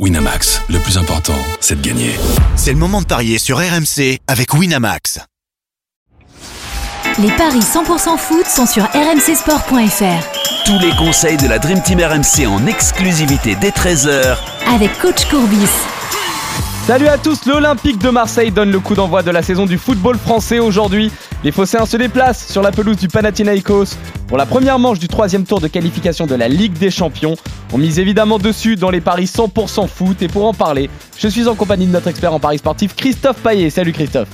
[0.00, 2.10] Winamax, le plus important, c'est de gagner.
[2.56, 5.20] C'est le moment de parier sur RMC avec Winamax.
[7.20, 10.64] Les paris 100% foot sont sur rmcsport.fr.
[10.64, 14.36] Tous les conseils de la Dream Team RMC en exclusivité dès 13h
[14.74, 15.68] Avec coach Courbis.
[16.88, 20.18] Salut à tous, l'Olympique de Marseille donne le coup d'envoi de la saison du football
[20.18, 21.12] français aujourd'hui.
[21.42, 25.44] Les Phocéens se déplacent sur la pelouse du Panathinaikos pour la première manche du troisième
[25.44, 27.36] tour de qualification de la Ligue des Champions.
[27.72, 31.48] On mise évidemment dessus dans les paris 100% foot et pour en parler, je suis
[31.48, 33.70] en compagnie de notre expert en paris sportif Christophe Paillet.
[33.70, 34.28] Salut Christophe.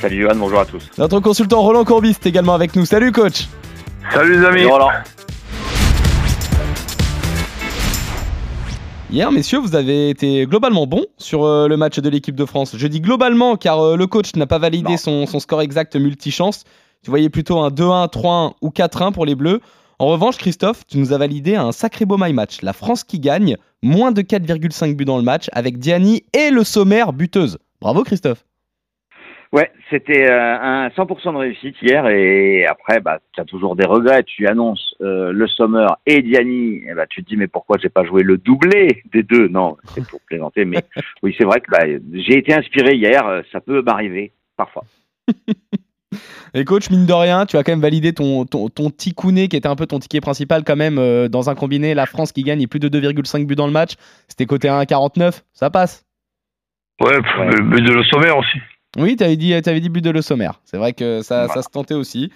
[0.00, 0.90] Salut Johan, bonjour à tous.
[0.98, 2.84] Notre consultant Roland Courbis est également avec nous.
[2.84, 3.46] Salut coach.
[4.12, 4.60] Salut les amis.
[4.60, 4.90] Salut Roland.
[9.10, 12.74] Hier, messieurs, vous avez été globalement bon sur euh, le match de l'équipe de France.
[12.76, 16.64] Je dis globalement car euh, le coach n'a pas validé son, son score exact multichance.
[17.02, 19.60] Tu voyais plutôt un 2-1, 3-1 ou 4-1 pour les Bleus.
[19.98, 22.62] En revanche, Christophe, tu nous as validé un sacré beau my match.
[22.62, 26.64] La France qui gagne, moins de 4,5 buts dans le match, avec Diani et le
[26.64, 27.58] sommaire buteuse.
[27.80, 28.44] Bravo Christophe.
[29.52, 33.86] Ouais, c'était euh, un 100% de réussite hier et après, bah, tu as toujours des
[33.86, 34.24] regrets.
[34.24, 37.88] Tu annonces euh, le Sommer et Diani, et bah, tu te dis mais pourquoi j'ai
[37.88, 39.46] pas joué le doublé des deux?
[39.46, 40.82] Non, c'est pour plaisanter, mais
[41.22, 43.24] oui, c'est vrai que bah, j'ai été inspiré hier.
[43.28, 44.82] euh, Ça peut m'arriver parfois.
[46.56, 49.66] Et coach, mine de rien, tu as quand même validé ton, ton, ton qui était
[49.66, 51.94] un peu ton ticket principal quand même euh, dans un combiné.
[51.94, 53.94] La France qui gagne et plus de 2,5 buts dans le match.
[54.28, 55.42] C'était côté 1,49.
[55.52, 56.04] Ça passe.
[57.00, 58.58] Ouais, but de le sommaire aussi.
[58.96, 60.60] Oui, tu avais dit, t'avais dit but de Le Sommaire.
[60.64, 62.30] C'est vrai que ça, ça se tentait aussi.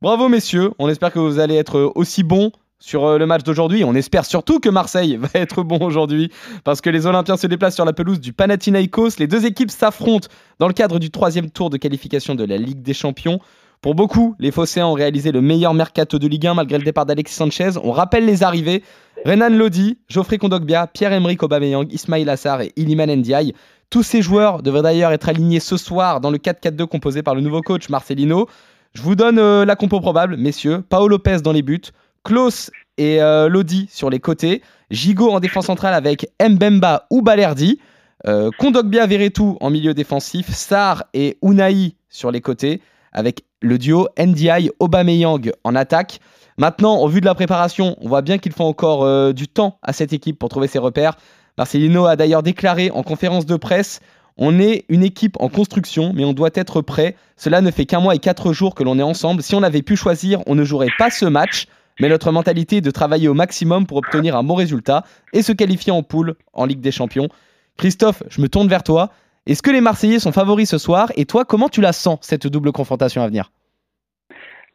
[0.00, 0.70] Bravo, messieurs.
[0.78, 3.84] On espère que vous allez être aussi bons sur euh, le match d'aujourd'hui.
[3.84, 6.30] On espère surtout que Marseille va être bon aujourd'hui
[6.64, 9.18] parce que les Olympiens se déplacent sur la pelouse du Panathinaikos.
[9.18, 12.82] Les deux équipes s'affrontent dans le cadre du troisième tour de qualification de la Ligue
[12.82, 13.40] des Champions.
[13.80, 17.06] Pour beaucoup, les Phocéens ont réalisé le meilleur mercato de Ligue 1 malgré le départ
[17.06, 17.70] d'Alexis Sanchez.
[17.82, 18.82] On rappelle les arrivées.
[19.24, 23.54] Renan Lodi, Geoffrey Kondogbia, Pierre-Emerick Aubameyang, Ismail Assar et Iliman Ndiaye.
[23.90, 27.40] Tous ces joueurs devraient d'ailleurs être alignés ce soir dans le 4-4-2 composé par le
[27.40, 28.48] nouveau coach Marcelino.
[28.94, 30.82] Je vous donne euh, la compo probable, messieurs.
[30.88, 31.80] Paolo Lopez dans les buts,
[32.24, 37.78] Klaus et euh, Lodi sur les côtés, Gigot en défense centrale avec Mbemba ou Balerdi,
[38.26, 42.80] euh, Kondogbia Veretout en milieu défensif, Sar et Unai sur les côtés,
[43.12, 46.20] avec le duo NDI Aubameyang en attaque.
[46.56, 49.78] Maintenant, au vu de la préparation, on voit bien qu'il faut encore euh, du temps
[49.82, 51.16] à cette équipe pour trouver ses repères.
[51.56, 54.00] Marcelino a d'ailleurs déclaré en conférence de presse
[54.36, 57.16] On est une équipe en construction, mais on doit être prêt.
[57.36, 59.42] Cela ne fait qu'un mois et quatre jours que l'on est ensemble.
[59.42, 61.66] Si on avait pu choisir, on ne jouerait pas ce match.
[62.00, 65.52] Mais notre mentalité est de travailler au maximum pour obtenir un bon résultat et se
[65.52, 67.28] qualifier en poule en Ligue des Champions.
[67.76, 69.10] Christophe, je me tourne vers toi.
[69.46, 71.10] Est-ce que les Marseillais sont favoris ce soir?
[71.16, 73.50] Et toi, comment tu la sens, cette double confrontation à venir?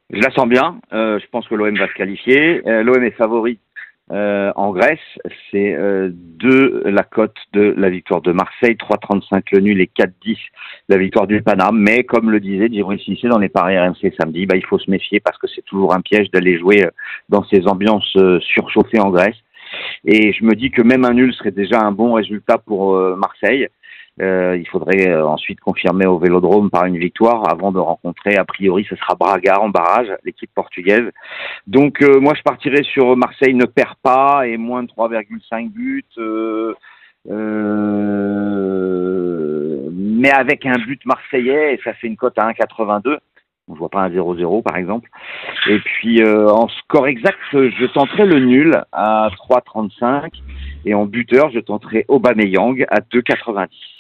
[0.09, 0.79] Je la sens bien.
[0.91, 2.61] Euh, je pense que l'OM va se qualifier.
[2.67, 3.59] Euh, L'OM est favori
[4.13, 4.99] euh, en Grèce.
[5.51, 6.11] C'est euh,
[6.85, 10.37] la cote de la victoire de Marseille, 3,35 le nul et 4,10
[10.89, 11.79] la victoire du Paname.
[11.79, 14.89] Mais comme le disait Djibril Cissé dans les paris RMC samedi, bah, il faut se
[14.89, 16.91] méfier parce que c'est toujours un piège d'aller jouer euh,
[17.29, 19.35] dans ces ambiances euh, surchauffées en Grèce.
[20.05, 23.67] Et je me dis que même un nul serait déjà un bon résultat pour Marseille.
[24.21, 28.45] Euh, il faudrait euh, ensuite confirmer au Vélodrome par une victoire avant de rencontrer, a
[28.45, 31.09] priori, ce sera Braga en barrage, l'équipe portugaise.
[31.65, 36.05] Donc euh, moi, je partirais sur Marseille ne perd pas et moins de 3,5 buts.
[40.15, 43.17] mais avec un but marseillais, et ça fait une cote à 1,82.
[43.69, 45.09] On ne voit pas un 0-0 par exemple.
[45.69, 50.29] Et puis en score exact, je tenterai le nul à 3,35
[50.85, 53.92] et en buteur, je tenterai Aubameyang à 2,90.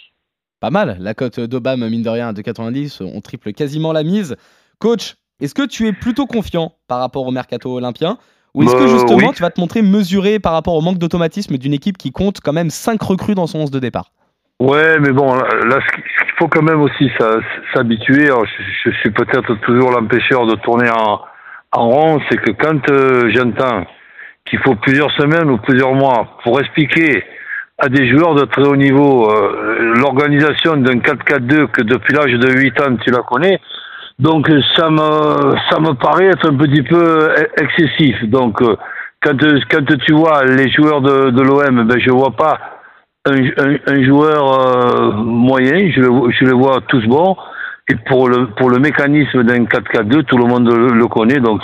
[0.63, 3.03] Pas mal, la cote d'Obam, mine de rien, à 2,90.
[3.03, 4.37] On triple quasiment la mise.
[4.79, 8.17] Coach, est-ce que tu es plutôt confiant par rapport au mercato olympien
[8.53, 9.33] Ou est-ce que Bah, justement oui.
[9.35, 12.53] tu vas te montrer mesuré par rapport au manque d'automatisme d'une équipe qui compte quand
[12.53, 14.13] même 5 recrues dans son 11 de départ?
[14.61, 17.11] Ouais, mais bon, là, ce qu'il faut quand même aussi
[17.73, 18.27] s'habituer.
[18.27, 21.19] Je, je suis peut-être toujours l'empêcheur de tourner en,
[21.73, 22.21] en rond.
[22.31, 23.83] C'est que quand euh, j'entends
[24.45, 27.21] qu'il faut plusieurs semaines ou plusieurs mois pour expliquer
[27.79, 32.51] à des joueurs de très haut niveau euh, l'organisation d'un 4-4-2 que depuis l'âge de
[32.51, 33.59] 8 ans tu la connais,
[34.19, 34.47] donc
[34.77, 38.23] ça me ça me paraît être un petit peu e- excessif.
[38.25, 38.75] Donc euh,
[39.21, 39.37] quand
[39.71, 42.59] quand tu vois les joueurs de, de l'OM, ben je vois pas
[43.25, 47.35] un, un, un joueur euh, moyen, je le, je le vois tous bons.
[47.89, 51.61] Et pour le pour le mécanisme d'un 4-4-2, tout le monde le, le connaît, donc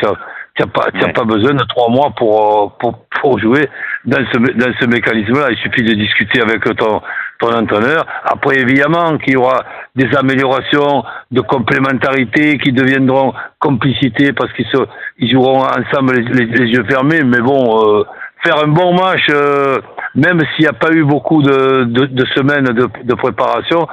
[0.60, 1.14] tu n'as pas t'as Ouais.
[1.14, 3.70] pas besoin de trois mois pour euh, pour pour jouer
[4.06, 5.48] dans ce dans ce mécanisme-là.
[5.52, 7.02] Il suffit de discuter avec ton
[7.40, 8.06] ton entraîneur.
[8.26, 9.64] Après, évidemment, qu'il y aura
[9.96, 14.78] des améliorations de complémentarité qui deviendront complicité parce qu'ils se,
[15.20, 17.22] ils joueront ensemble les, les- les yeux fermés.
[17.24, 17.62] Mais bon,
[18.00, 18.04] euh,
[18.44, 19.78] faire un bon match euh,
[20.16, 23.88] même s'il n'y a pas eu beaucoup de, de, de semaines de, de, préparation,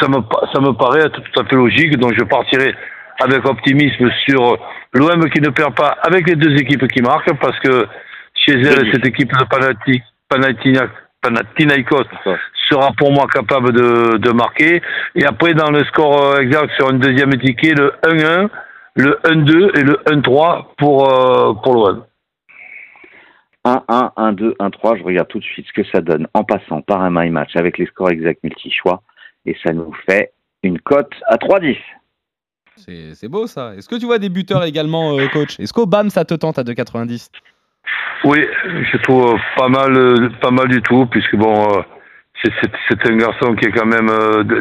[0.00, 0.16] ça me,
[0.52, 1.96] ça me paraît tout à fait logique.
[1.98, 2.74] Donc je partirai
[3.18, 4.58] avec optimisme sur
[4.92, 7.86] l'OM qui ne perd pas avec les deux équipes qui marquent, parce que
[8.34, 9.44] chez elle, cette équipe de
[11.20, 12.04] Panathinaikos
[12.70, 14.82] sera pour moi capable de, de marquer.
[15.14, 18.48] Et après, dans le score euh, exact sur une deuxième étiquette, le 1-1,
[18.94, 22.04] le 1-2 et le 1-3 pour, euh, pour l'OM.
[23.64, 27.02] 1-1, 1-2, 1-3, je regarde tout de suite ce que ça donne en passant par
[27.02, 29.02] un my match avec les scores exacts multi-choix
[29.44, 30.32] et ça nous fait
[30.62, 31.76] une cote à 3-10.
[32.86, 33.74] C'est beau ça.
[33.76, 35.58] Est-ce que tu vois des buteurs également, euh, coach?
[35.58, 37.28] Est-ce qu'au BAM ça te tente à 2,90
[38.24, 38.46] Oui,
[38.92, 41.82] je trouve pas mal, euh, pas mal du tout, puisque bon, euh,
[42.44, 44.10] c'est un garçon qui est quand même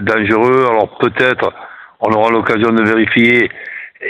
[0.02, 0.66] dangereux.
[0.70, 1.54] Alors peut-être,
[2.00, 3.50] on aura l'occasion de vérifier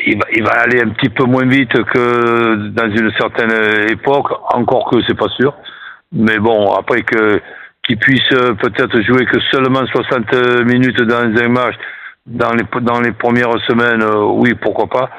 [0.06, 4.28] il va, il va aller un petit peu moins vite que dans une certaine époque,
[4.54, 5.54] encore que c'est pas sûr.
[6.12, 7.42] Mais bon, après que
[7.84, 11.76] qu'il puisse peut-être jouer que seulement 60 minutes dans un match,
[12.28, 15.10] dans les dans les premières semaines, euh, oui, pourquoi pas.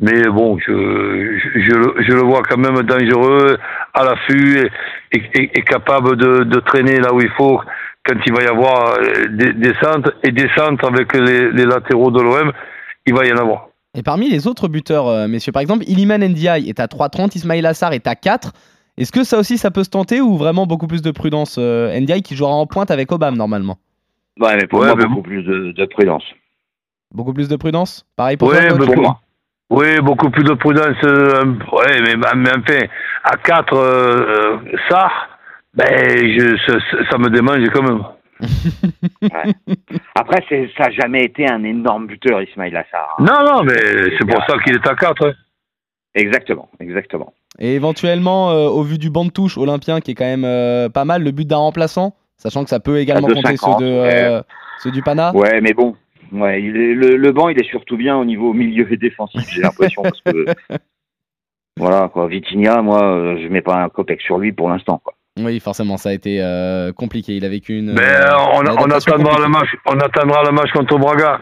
[0.00, 3.58] Mais bon, je, je, je, le vois quand même dangereux,
[3.94, 4.70] à l'affût
[5.10, 7.60] et, et, capable de, de, traîner là où il faut
[8.06, 8.96] quand il va y avoir
[9.30, 12.52] des, des centres et des centres avec les, les latéraux de l'OM,
[13.06, 13.68] il va y en avoir.
[13.94, 17.66] Et parmi les autres buteurs, euh, messieurs, par exemple, Iliman Ndiaye est à 3,30, Ismail
[17.66, 18.52] Assar est à 4.
[18.96, 21.98] Est-ce que ça aussi, ça peut se tenter ou vraiment beaucoup plus de prudence euh,
[21.98, 23.78] Ndiaye qui jouera en pointe avec Obama normalement?
[24.38, 26.22] Ouais, mais pour moi, beaucoup plus de, prudence.
[27.14, 28.06] Beaucoup plus de prudence?
[28.16, 29.20] Pareil pour, toi, pour moi.
[29.70, 30.96] Oui, beaucoup plus de prudence.
[31.04, 32.86] Euh, oui, mais, mais, enfin,
[33.24, 34.58] à 4, euh,
[34.88, 35.10] ça,
[35.74, 36.56] ben, je,
[37.10, 38.02] ça, me démange quand même.
[40.14, 43.16] Après, ça n'a jamais été un énorme buteur, Ismail Assar.
[43.18, 43.24] Hein.
[43.24, 43.78] Non, non, mais
[44.18, 45.34] c'est pour ça qu'il est à 4.
[46.14, 47.32] Exactement, exactement.
[47.58, 50.88] Et éventuellement, euh, au vu du banc de touche olympien qui est quand même euh,
[50.88, 54.42] pas mal, le but d'un remplaçant, sachant que ça peut également compter ceux, de, euh,
[54.82, 55.34] ceux du Pana?
[55.34, 55.94] Ouais, mais bon,
[56.32, 59.48] ouais, il est, le, le, banc il est surtout bien au niveau milieu et défensif,
[59.50, 60.02] j'ai l'impression.
[60.02, 60.46] parce que,
[61.76, 62.26] voilà, quoi.
[62.28, 65.00] Vitinia, moi, je mets pas un copec sur lui pour l'instant.
[65.02, 65.14] Quoi.
[65.38, 66.42] Oui, forcément, ça a été
[66.96, 67.36] compliqué.
[67.36, 67.92] Il a vécu une.
[67.92, 68.14] Mais
[68.54, 71.40] on, on, attendra le match, on attendra le match contre Braga.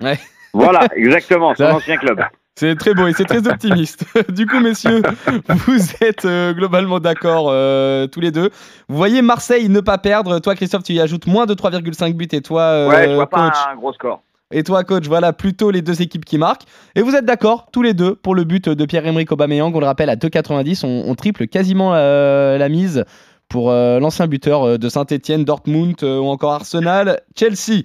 [0.00, 0.18] Ouais.
[0.54, 2.20] Voilà, exactement, son ancien club.
[2.56, 4.04] C'est très beau et c'est très optimiste.
[4.28, 5.02] du coup, messieurs,
[5.48, 8.50] vous êtes euh, globalement d'accord euh, tous les deux.
[8.88, 10.38] Vous voyez Marseille ne pas perdre.
[10.38, 13.28] Toi, Christophe, tu y ajoutes moins de 3,5 buts et toi, euh, ouais, je vois
[13.28, 14.22] pas un gros score.
[14.52, 16.62] Et toi, coach, voilà plutôt les deux équipes qui marquent.
[16.94, 19.74] Et vous êtes d'accord, tous les deux, pour le but de Pierre-Emerick Aubameyang.
[19.74, 23.04] On le rappelle, à 2,90, on, on, triple quasiment la mise
[23.48, 27.82] pour l'ancien buteur de Saint-Etienne, Dortmund ou encore Arsenal, Chelsea.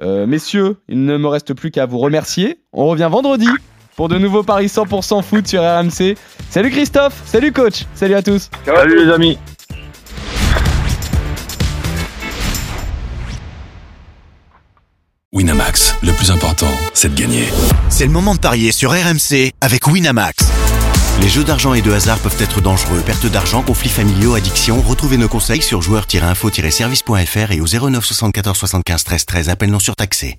[0.00, 2.60] messieurs, il ne me reste plus qu'à vous remercier.
[2.72, 3.48] On revient vendredi
[3.96, 6.16] pour de nouveaux paris 100% foot sur RMC.
[6.50, 8.50] Salut Christophe, salut coach, salut à tous.
[8.64, 9.38] Salut les amis.
[15.32, 17.44] Winamax, le plus important, c'est de gagner.
[17.90, 20.46] C'est le moment de parier sur RMC avec Winamax.
[21.20, 23.00] Les jeux d'argent et de hasard peuvent être dangereux.
[23.04, 24.80] Perte d'argent, conflits familiaux, addiction.
[24.82, 29.48] Retrouvez nos conseils sur joueurs-info-service.fr et au 09 74 75 13 13.
[29.48, 30.34] Appel non surtaxé.